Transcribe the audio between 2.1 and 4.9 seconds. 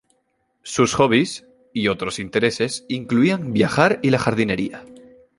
intereses incluían viajar y la jardinería.